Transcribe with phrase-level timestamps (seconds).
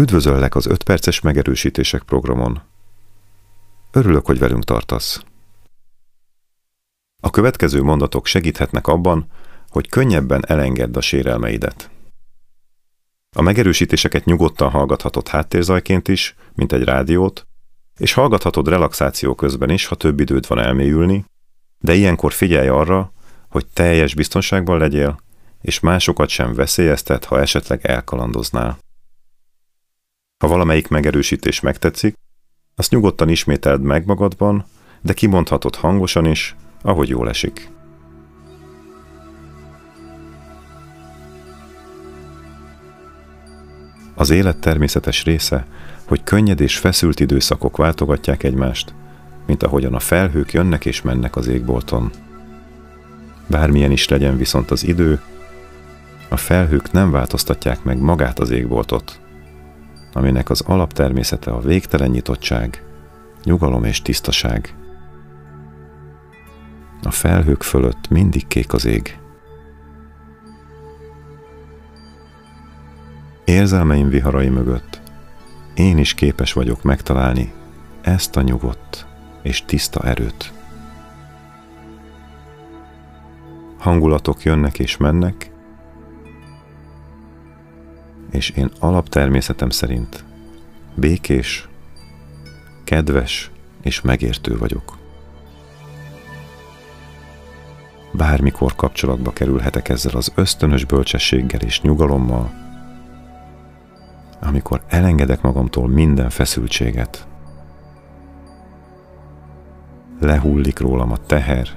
[0.00, 2.62] Üdvözöllek az 5 perces megerősítések programon.
[3.90, 5.22] Örülök, hogy velünk tartasz.
[7.22, 9.26] A következő mondatok segíthetnek abban,
[9.68, 11.90] hogy könnyebben elengedd a sérelmeidet.
[13.36, 17.46] A megerősítéseket nyugodtan hallgathatod háttérzajként is, mint egy rádiót,
[17.98, 21.24] és hallgathatod relaxáció közben is, ha több időd van elmélyülni,
[21.78, 23.12] de ilyenkor figyelj arra,
[23.48, 25.20] hogy teljes biztonságban legyél,
[25.60, 28.78] és másokat sem veszélyeztet, ha esetleg elkalandoznál.
[30.40, 32.14] Ha valamelyik megerősítés megtetszik,
[32.74, 34.64] azt nyugodtan ismételd meg magadban,
[35.00, 37.70] de kimondhatod hangosan is, ahogy jól esik.
[44.14, 45.66] Az élet természetes része,
[46.04, 48.94] hogy könnyed és feszült időszakok váltogatják egymást,
[49.46, 52.10] mint ahogyan a felhők jönnek és mennek az égbolton.
[53.46, 55.20] Bármilyen is legyen viszont az idő,
[56.28, 59.20] a felhők nem változtatják meg magát az égboltot,
[60.12, 62.84] aminek az alaptermészete a végtelen nyitottság,
[63.44, 64.74] nyugalom és tisztaság.
[67.02, 69.18] A felhők fölött mindig kék az ég.
[73.44, 75.00] Érzelmeim viharai mögött
[75.74, 77.52] én is képes vagyok megtalálni
[78.02, 79.06] ezt a nyugodt
[79.42, 80.52] és tiszta erőt.
[83.78, 85.49] Hangulatok jönnek és mennek,
[88.30, 90.24] és én alaptermészetem szerint
[90.94, 91.68] békés,
[92.84, 93.50] kedves
[93.82, 94.98] és megértő vagyok.
[98.12, 102.52] Bármikor kapcsolatba kerülhetek ezzel az ösztönös bölcsességgel és nyugalommal,
[104.40, 107.26] amikor elengedek magamtól minden feszültséget.
[110.20, 111.68] Lehullik rólam a teher,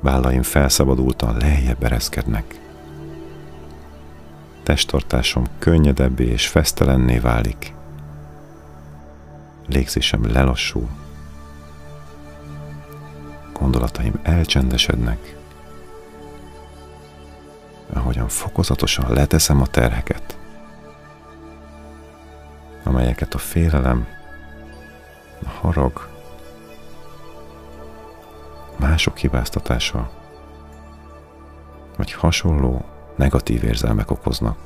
[0.00, 2.65] vállaim felszabadultan lejjebb ereszkednek
[4.66, 7.74] testtartásom könnyedebbé és fesztelenné válik.
[9.66, 10.88] Légzésem lelassul.
[13.52, 15.36] Gondolataim elcsendesednek.
[17.92, 20.38] Ahogyan fokozatosan leteszem a terheket,
[22.84, 24.06] amelyeket a félelem,
[25.44, 26.08] a harag,
[28.76, 30.10] mások hibáztatása,
[31.96, 32.84] vagy hasonló
[33.16, 34.58] negatív érzelmek okoznak.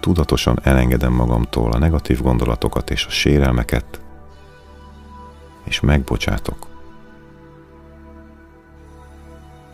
[0.00, 4.00] Tudatosan elengedem magamtól a negatív gondolatokat és a sérelmeket,
[5.64, 6.66] és megbocsátok.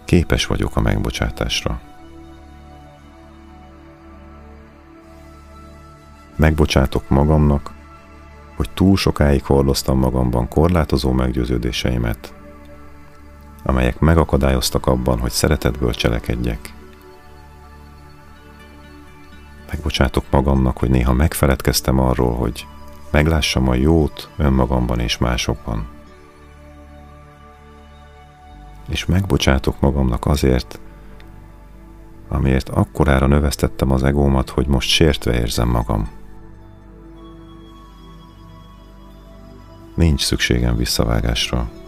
[0.05, 1.81] Képes vagyok a megbocsátásra.
[6.37, 7.75] Megbocsátok magamnak,
[8.57, 12.35] hogy túl sokáig hordoztam magamban korlátozó meggyőződéseimet,
[13.63, 16.75] amelyek megakadályoztak abban, hogy szeretetből cselekedjek.
[19.71, 22.67] Megbocsátok magamnak, hogy néha megfeledkeztem arról, hogy
[23.11, 25.89] meglássam a jót önmagamban és másokban.
[28.89, 30.81] És megbocsátok magamnak azért,
[32.29, 36.11] amiért akkorára növesztettem az egómat, hogy most sértve érzem magam.
[39.95, 41.80] Nincs szükségem visszavágásra.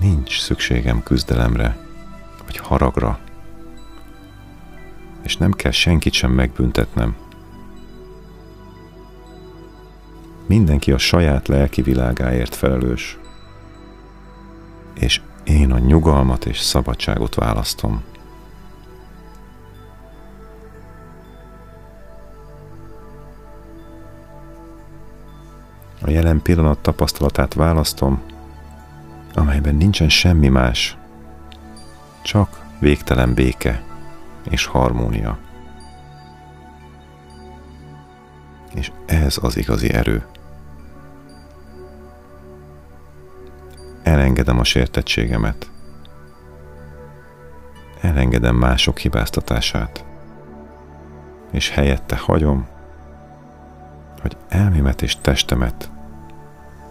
[0.00, 1.78] Nincs szükségem küzdelemre,
[2.46, 3.18] vagy haragra,
[5.22, 7.16] és nem kell senkit sem megbüntetnem.
[10.46, 13.18] Mindenki a saját lelki világáért felelős,
[14.94, 18.02] és én a nyugalmat és szabadságot választom.
[26.02, 28.29] A jelen pillanat tapasztalatát választom,
[29.34, 30.96] amelyben nincsen semmi más,
[32.22, 33.82] csak végtelen béke
[34.50, 35.38] és harmónia.
[38.74, 40.26] És ez az igazi erő.
[44.02, 45.70] Elengedem a sértettségemet.
[48.00, 50.04] Elengedem mások hibáztatását.
[51.50, 52.68] És helyette hagyom,
[54.20, 55.90] hogy elmémet és testemet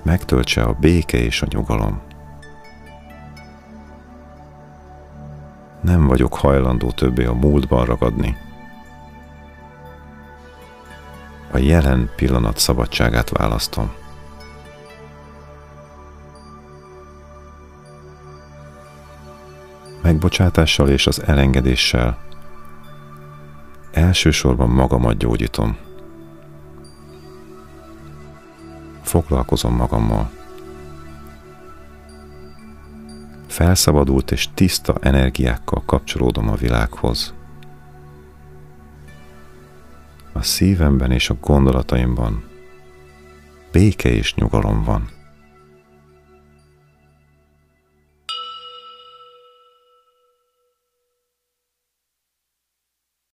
[0.03, 2.01] megtöltse a béke és a nyugalom.
[5.81, 8.37] Nem vagyok hajlandó többé a múltban ragadni.
[11.51, 13.91] A jelen pillanat szabadságát választom.
[20.01, 22.17] Megbocsátással és az elengedéssel
[23.91, 25.77] elsősorban magamat gyógyítom.
[29.01, 30.38] Foglalkozom magammal.
[33.59, 37.33] felszabadult és tiszta energiákkal kapcsolódom a világhoz.
[40.33, 42.43] A szívemben és a gondolataimban
[43.71, 45.09] béke és nyugalom van.